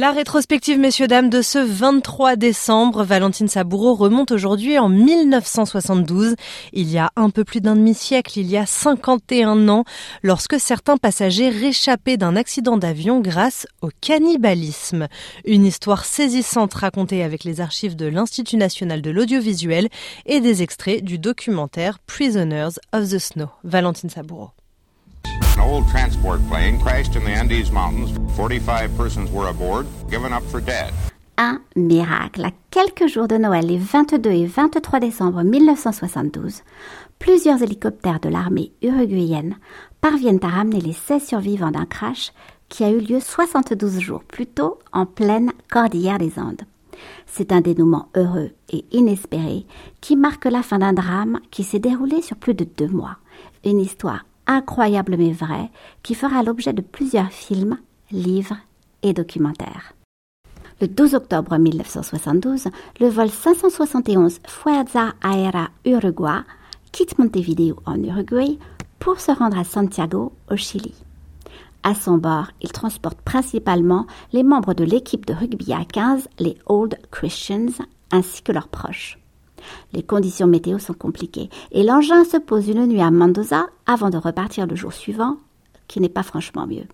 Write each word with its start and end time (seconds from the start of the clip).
La 0.00 0.12
rétrospective, 0.12 0.78
messieurs, 0.78 1.08
dames, 1.08 1.28
de 1.28 1.42
ce 1.42 1.58
23 1.58 2.36
décembre, 2.36 3.04
Valentine 3.04 3.48
Saboureau 3.48 3.94
remonte 3.94 4.30
aujourd'hui 4.30 4.78
en 4.78 4.88
1972. 4.88 6.36
Il 6.72 6.90
y 6.90 6.96
a 6.96 7.10
un 7.16 7.28
peu 7.28 7.44
plus 7.44 7.60
d'un 7.60 7.76
demi-siècle, 7.76 8.38
il 8.38 8.50
y 8.50 8.56
a 8.56 8.64
51 8.64 9.68
ans, 9.68 9.84
lorsque 10.22 10.58
certains 10.58 10.96
passagers 10.96 11.50
réchappaient 11.50 12.16
d'un 12.16 12.34
accident 12.34 12.78
d'avion 12.78 13.20
grâce 13.20 13.66
au 13.82 13.90
cannibalisme. 14.00 15.06
Une 15.44 15.66
histoire 15.66 16.06
saisissante 16.06 16.72
racontée 16.72 17.22
avec 17.22 17.44
les 17.44 17.60
archives 17.60 17.94
de 17.94 18.06
l'Institut 18.06 18.56
national 18.56 19.02
de 19.02 19.10
l'audiovisuel 19.10 19.90
et 20.24 20.40
des 20.40 20.62
extraits 20.62 21.04
du 21.04 21.18
documentaire 21.18 21.98
Prisoners 21.98 22.80
of 22.94 23.10
the 23.10 23.18
Snow. 23.18 23.50
Valentine 23.64 24.08
Saboureau. 24.08 24.48
Transport 25.70 26.40
plane 26.48 26.78
crashed 26.80 27.14
in 27.14 27.24
the 27.24 27.30
Andes 27.30 27.70
Mountains. 27.70 28.10
45 28.36 28.96
persons 28.96 29.30
were 29.30 29.48
aboard, 29.48 29.86
given 30.10 30.32
up 30.32 30.42
for 30.50 30.60
dead. 30.60 30.92
Un 31.38 31.60
miracle. 31.76 32.44
À 32.44 32.50
quelques 32.70 33.06
jours 33.06 33.28
de 33.28 33.36
Noël, 33.36 33.66
les 33.66 33.78
22 33.78 34.30
et 34.30 34.46
23 34.46 34.98
décembre 34.98 35.42
1972, 35.42 36.62
plusieurs 37.18 37.62
hélicoptères 37.62 38.20
de 38.20 38.28
l'armée 38.28 38.72
uruguayenne 38.82 39.56
parviennent 40.00 40.42
à 40.42 40.48
ramener 40.48 40.80
les 40.80 40.92
16 40.92 41.24
survivants 41.24 41.70
d'un 41.70 41.86
crash 41.86 42.32
qui 42.68 42.82
a 42.82 42.90
eu 42.90 42.98
lieu 42.98 43.20
72 43.20 44.00
jours 44.00 44.24
plus 44.24 44.46
tôt 44.46 44.78
en 44.92 45.06
pleine 45.06 45.52
cordillère 45.70 46.18
des 46.18 46.38
Andes. 46.38 46.62
C'est 47.26 47.52
un 47.52 47.60
dénouement 47.60 48.08
heureux 48.16 48.50
et 48.70 48.84
inespéré 48.90 49.66
qui 50.00 50.16
marque 50.16 50.46
la 50.46 50.62
fin 50.62 50.80
d'un 50.80 50.92
drame 50.92 51.38
qui 51.50 51.62
s'est 51.62 51.78
déroulé 51.78 52.22
sur 52.22 52.36
plus 52.36 52.54
de 52.54 52.64
deux 52.64 52.88
mois. 52.88 53.16
Une 53.64 53.80
histoire 53.80 54.24
incroyable 54.50 55.16
mais 55.16 55.32
vrai 55.32 55.70
qui 56.02 56.14
fera 56.14 56.42
l'objet 56.42 56.72
de 56.72 56.82
plusieurs 56.82 57.30
films, 57.30 57.78
livres 58.10 58.56
et 59.02 59.12
documentaires. 59.12 59.94
Le 60.80 60.88
12 60.88 61.14
octobre 61.14 61.56
1972, 61.56 62.68
le 63.00 63.08
vol 63.08 63.30
571 63.30 64.40
Fuerza 64.46 65.12
Aérea 65.22 65.68
Uruguay 65.84 66.40
quitte 66.90 67.18
Montevideo 67.18 67.76
en 67.86 68.02
Uruguay 68.02 68.58
pour 68.98 69.20
se 69.20 69.30
rendre 69.30 69.58
à 69.58 69.64
Santiago 69.64 70.32
au 70.50 70.56
Chili. 70.56 70.94
À 71.82 71.94
son 71.94 72.18
bord, 72.18 72.48
il 72.60 72.72
transporte 72.72 73.20
principalement 73.22 74.06
les 74.32 74.42
membres 74.42 74.74
de 74.74 74.84
l'équipe 74.84 75.26
de 75.26 75.32
rugby 75.32 75.72
à 75.72 75.84
15, 75.84 76.28
les 76.38 76.58
Old 76.66 76.98
Christians, 77.10 77.84
ainsi 78.10 78.42
que 78.42 78.52
leurs 78.52 78.68
proches. 78.68 79.18
Les 79.92 80.02
conditions 80.02 80.46
météo 80.46 80.78
sont 80.78 80.94
compliquées 80.94 81.50
et 81.72 81.82
l'engin 81.82 82.24
se 82.24 82.36
pose 82.36 82.68
une 82.68 82.86
nuit 82.86 83.00
à 83.00 83.10
Mendoza 83.10 83.66
avant 83.86 84.10
de 84.10 84.16
repartir 84.16 84.66
le 84.66 84.76
jour 84.76 84.92
suivant, 84.92 85.36
qui 85.88 86.00
n'est 86.00 86.08
pas 86.08 86.22
franchement 86.22 86.66
mieux. 86.66 86.86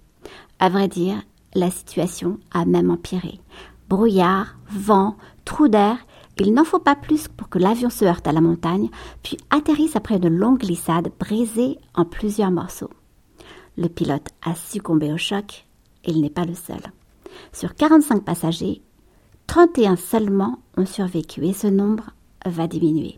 À 0.59 0.69
vrai 0.69 0.89
dire, 0.89 1.17
la 1.55 1.71
situation 1.71 2.39
a 2.53 2.65
même 2.65 2.91
empiré. 2.91 3.41
Brouillard, 3.89 4.57
vent, 4.71 5.17
trou 5.45 5.69
d'air, 5.69 5.99
il 6.39 6.53
n'en 6.53 6.65
faut 6.65 6.79
pas 6.79 6.97
plus 6.97 7.29
pour 7.29 7.49
que 7.49 7.59
l'avion 7.59 7.89
se 7.89 8.05
heurte 8.05 8.27
à 8.27 8.33
la 8.33 8.41
montagne, 8.41 8.91
puis 9.23 9.39
atterrisse 9.51 9.97
après 9.97 10.17
une 10.17 10.29
longue 10.29 10.61
glissade 10.61 11.11
brisée 11.19 11.79
en 11.95 12.05
plusieurs 12.05 12.51
morceaux. 12.51 12.91
Le 13.79 13.89
pilote 13.89 14.29
a 14.45 14.55
succombé 14.55 15.13
au 15.13 15.19
choc 15.19 15.67
et 16.05 16.11
il 16.11 16.21
n'est 16.21 16.31
pas 16.31 16.45
le 16.45 16.55
seul. 16.55 16.81
Sur 17.53 17.75
45 17.75 18.25
passagers, 18.25 18.83
31 19.47 19.97
seulement 19.97 20.59
ont 20.77 20.87
survécu 20.87 21.45
et 21.47 21.53
ce 21.53 21.67
nombre 21.67 22.11
va 22.49 22.67
diminuer. 22.67 23.17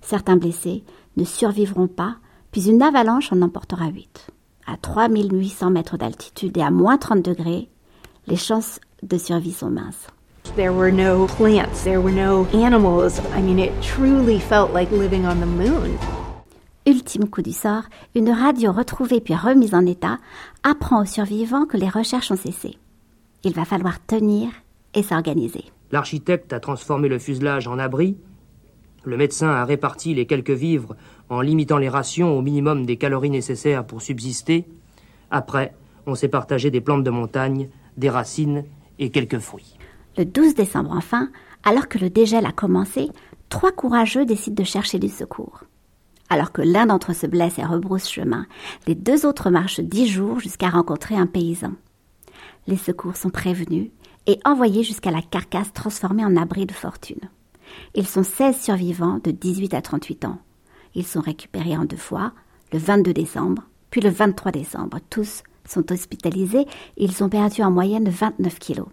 Certains 0.00 0.36
blessés 0.36 0.84
ne 1.16 1.24
survivront 1.24 1.88
pas, 1.88 2.16
puis 2.52 2.68
une 2.68 2.82
avalanche 2.82 3.32
en 3.32 3.42
emportera 3.42 3.88
8. 3.88 4.28
À 4.66 4.76
3800 4.76 5.70
mètres 5.70 5.96
d'altitude 5.96 6.56
et 6.56 6.62
à 6.62 6.70
moins 6.70 6.98
30 6.98 7.22
degrés, 7.22 7.68
les 8.26 8.36
chances 8.36 8.80
de 9.02 9.18
survie 9.18 9.52
sont 9.52 9.70
minces. 9.70 10.08
There 10.56 10.72
were 10.72 10.92
no 10.92 11.26
plants, 11.26 11.84
there 11.84 12.00
were 12.00 12.12
no 12.12 12.46
animals. 12.54 13.20
I 13.36 13.42
mean, 13.42 13.58
it 13.58 13.72
truly 13.82 14.40
felt 14.40 14.72
like 14.72 14.90
living 14.90 15.24
on 15.26 15.36
the 15.36 15.46
moon. 15.46 15.96
Ultime 16.86 17.28
coup 17.28 17.42
du 17.42 17.52
sort, 17.52 17.84
une 18.14 18.30
radio 18.30 18.72
retrouvée 18.72 19.20
puis 19.20 19.34
remise 19.34 19.74
en 19.74 19.86
état 19.86 20.18
apprend 20.64 21.02
aux 21.02 21.06
survivants 21.06 21.66
que 21.66 21.76
les 21.76 21.88
recherches 21.88 22.30
ont 22.32 22.36
cessé. 22.36 22.78
Il 23.44 23.52
va 23.52 23.64
falloir 23.64 24.04
tenir 24.06 24.48
et 24.94 25.02
s'organiser. 25.02 25.64
L'architecte 25.92 26.52
a 26.52 26.60
transformé 26.60 27.08
le 27.08 27.18
fuselage 27.18 27.68
en 27.68 27.78
abri 27.78 28.16
le 29.04 29.16
médecin 29.16 29.48
a 29.48 29.64
réparti 29.64 30.14
les 30.14 30.26
quelques 30.26 30.50
vivres 30.50 30.96
en 31.28 31.40
limitant 31.40 31.78
les 31.78 31.88
rations 31.88 32.36
au 32.36 32.42
minimum 32.42 32.84
des 32.84 32.96
calories 32.96 33.30
nécessaires 33.30 33.86
pour 33.86 34.02
subsister. 34.02 34.66
Après, 35.30 35.74
on 36.06 36.14
s'est 36.14 36.28
partagé 36.28 36.70
des 36.70 36.80
plantes 36.80 37.04
de 37.04 37.10
montagne, 37.10 37.68
des 37.96 38.10
racines 38.10 38.64
et 38.98 39.10
quelques 39.10 39.38
fruits. 39.38 39.76
Le 40.18 40.24
12 40.24 40.54
décembre 40.54 40.92
enfin, 40.92 41.30
alors 41.64 41.88
que 41.88 41.98
le 41.98 42.10
dégel 42.10 42.46
a 42.46 42.52
commencé, 42.52 43.08
trois 43.48 43.72
courageux 43.72 44.24
décident 44.24 44.62
de 44.62 44.66
chercher 44.66 44.98
du 44.98 45.08
secours. 45.08 45.64
Alors 46.28 46.52
que 46.52 46.62
l'un 46.62 46.86
d'entre 46.86 47.10
eux 47.10 47.14
se 47.14 47.26
blesse 47.26 47.58
et 47.58 47.64
rebrousse 47.64 48.08
chemin, 48.08 48.46
les 48.86 48.94
deux 48.94 49.26
autres 49.26 49.50
marchent 49.50 49.80
dix 49.80 50.06
jours 50.06 50.40
jusqu'à 50.40 50.68
rencontrer 50.68 51.16
un 51.16 51.26
paysan. 51.26 51.72
Les 52.66 52.76
secours 52.76 53.16
sont 53.16 53.30
prévenus 53.30 53.90
et 54.26 54.38
envoyés 54.44 54.84
jusqu'à 54.84 55.10
la 55.10 55.22
carcasse 55.22 55.72
transformée 55.72 56.24
en 56.24 56.36
abri 56.36 56.66
de 56.66 56.72
fortune. 56.72 57.30
Ils 57.94 58.06
sont 58.06 58.22
16 58.22 58.60
survivants 58.60 59.20
de 59.22 59.30
18 59.30 59.74
à 59.74 59.82
38 59.82 60.24
ans. 60.24 60.38
Ils 60.94 61.06
sont 61.06 61.20
récupérés 61.20 61.76
en 61.76 61.84
deux 61.84 61.96
fois, 61.96 62.32
le 62.72 62.78
22 62.78 63.12
décembre, 63.12 63.62
puis 63.90 64.00
le 64.00 64.10
23 64.10 64.52
décembre. 64.52 64.98
Tous 65.10 65.42
sont 65.68 65.92
hospitalisés. 65.92 66.66
Ils 66.96 67.22
ont 67.22 67.28
perdu 67.28 67.62
en 67.62 67.70
moyenne 67.70 68.08
29 68.08 68.58
kilos. 68.58 68.88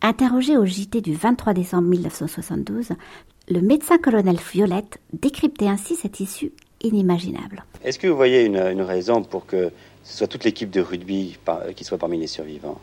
Interrogé 0.00 0.56
au 0.56 0.64
JT 0.64 1.00
du 1.00 1.14
23 1.14 1.54
décembre 1.54 1.88
1972, 1.88 2.90
le 3.48 3.60
médecin-colonel 3.60 4.36
Violette 4.52 4.98
décryptait 5.12 5.68
ainsi 5.68 5.94
cette 5.94 6.20
issue 6.20 6.52
inimaginable. 6.82 7.64
Est-ce 7.84 7.98
que 7.98 8.06
vous 8.06 8.16
voyez 8.16 8.44
une, 8.44 8.82
raison 8.82 9.22
pour 9.22 9.46
que 9.46 9.70
ce 10.04 10.18
soit 10.18 10.26
toute 10.26 10.44
l'équipe 10.44 10.70
de 10.70 10.80
rugby 10.80 11.38
qui 11.76 11.84
soit 11.84 11.98
parmi 11.98 12.18
les 12.18 12.26
survivants? 12.26 12.80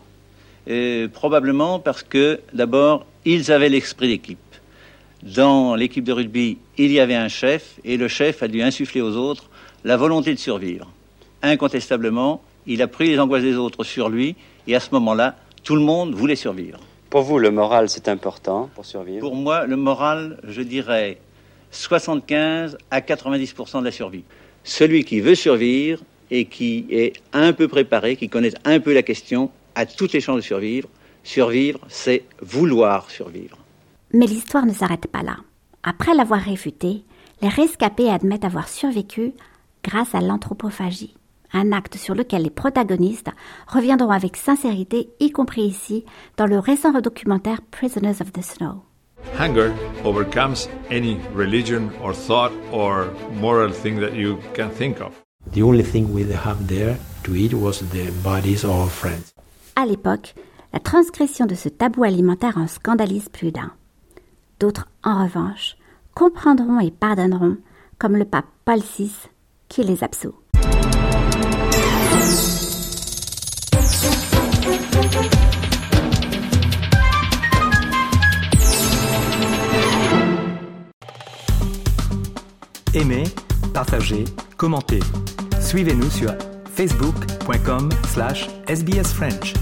Probablement 1.13 1.79
parce 1.79 2.03
que, 2.03 2.40
d'abord, 2.53 3.06
ils 3.25 3.51
avaient 3.51 3.69
l'esprit 3.69 4.07
d'équipe. 4.07 4.40
Dans 5.24 5.75
l'équipe 5.75 6.06
de 6.06 6.13
rugby, 6.13 6.59
il 6.78 6.91
y 6.91 7.00
avait 7.02 7.16
un 7.16 7.28
chef 7.28 7.75
et 7.84 7.97
le 7.97 8.07
chef 8.07 8.41
a 8.41 8.47
dû 8.47 8.62
insuffler 8.62 9.02
aux 9.02 9.18
autres 9.18 9.50
la 9.84 9.97
volonté 9.97 10.34
de 10.34 10.40
survivre. 10.40 10.90
Incontestablement, 11.41 12.41
il 12.68 12.81
a 12.81 12.88
pris 12.88 13.09
les 13.09 13.19
angoisses 13.19 13.44
des 13.44 13.56
autres 13.56 13.84
sur 13.84 14.08
lui 14.08 14.38
et 14.66 14.75
à 14.75 14.79
ce 14.79 14.91
moment-là, 14.91 15.35
tout 15.63 15.75
le 15.75 15.81
monde 15.81 16.16
voulait 16.16 16.38
survivre. 16.38 16.79
Pour 17.09 17.24
vous, 17.24 17.38
le 17.38 17.52
moral, 17.52 17.90
c'est 17.90 18.08
important 18.08 18.69
pour 18.75 18.85
survivre? 18.85 19.19
Pour 19.19 19.35
moi, 19.35 19.66
le 19.66 19.75
moral, 19.75 20.40
je 20.46 20.62
dirais 20.62 21.18
75 21.72 22.78
à 22.90 23.02
90% 23.02 23.81
de 23.81 23.85
la 23.85 23.91
survie. 23.91 24.24
Celui 24.63 25.03
qui 25.03 25.19
veut 25.19 25.35
survivre 25.35 26.02
et 26.31 26.46
qui 26.46 26.85
est 26.90 27.13
un 27.34 27.52
peu 27.52 27.68
préparé, 27.68 28.16
qui 28.16 28.29
connaît 28.29 28.53
un 28.63 28.79
peu 28.79 28.94
la 28.94 29.03
question, 29.03 29.52
a 29.75 29.85
toutes 29.85 30.13
les 30.13 30.22
chances 30.22 30.38
de 30.38 30.41
survivre. 30.41 30.88
Survivre, 31.24 31.79
c'est 31.90 32.24
vouloir 32.41 33.12
survivre. 33.12 33.58
Mais 34.14 34.25
l'histoire 34.25 34.66
ne 34.66 34.74
s'arrête 34.74 35.08
pas 35.08 35.24
là. 35.24 35.38
Après 35.84 36.14
l'avoir 36.14 36.42
réfuté, 36.42 37.03
les 37.42 37.47
rescapés 37.47 38.09
admettent 38.09 38.46
avoir 38.46 38.68
survécu 38.68 39.34
grâce 39.84 40.14
à 40.14 40.22
l'anthropophagie, 40.22 41.16
un 41.53 41.72
acte 41.72 41.96
sur 41.96 42.16
lequel 42.16 42.44
les 42.44 42.50
protagonistes 42.50 43.30
reviendront 43.67 44.11
avec 44.11 44.35
sincérité, 44.35 45.09
y 45.20 45.32
compris 45.32 45.64
ici, 45.64 46.06
dans 46.38 46.47
le 46.47 46.59
récent 46.59 46.91
documentaire 47.00 47.61
Prisoners 47.72 48.22
of 48.22 48.34
the 48.34 48.41
Snow. 48.41 48.84
Hunger 49.38 49.73
overcomes 50.06 50.70
any 50.90 51.17
religion 51.35 51.90
or 52.03 52.14
thought 52.14 52.52
or 52.72 53.08
moral 53.34 53.72
thing 53.72 54.00
that 54.00 54.16
you 54.16 54.38
can 54.53 54.70
think 54.70 55.00
of. 55.02 55.14
The 55.53 55.61
only 55.61 55.84
thing 55.84 56.14
we 56.14 56.23
have 56.23 56.67
there 56.67 56.97
to 57.23 57.35
eat 57.35 57.53
was 57.53 57.82
the 57.91 58.11
bodies 58.23 58.64
of 58.64 58.72
our 58.72 58.90
friends. 58.90 59.34
À 59.76 59.85
l'époque, 59.85 60.34
la 60.73 60.79
transgression 60.79 61.46
de 61.46 61.56
ce 61.56 61.70
tabou 61.70 62.03
alimentaire 62.03 62.58
en 62.58 62.67
scandalise 62.67 63.29
plus 63.29 63.52
d'un. 63.52 63.72
D'autres, 64.59 64.88
en 65.03 65.23
revanche, 65.23 65.78
comprendront 66.14 66.79
et 66.79 66.91
pardonneront, 66.91 67.58
comme 67.97 68.17
le 68.17 68.26
pape 68.26 68.46
Paul 68.66 68.79
VI 68.79 69.11
qui 69.70 69.84
les 69.84 70.03
absout. 70.03 70.35
Aimez, 82.94 83.23
partagez, 83.73 84.26
commentez. 84.58 85.00
Suivez-nous 85.61 86.09
sur 86.09 86.34
facebook.com 86.66 87.90
slash 88.08 88.50
sbsfrench. 88.67 89.53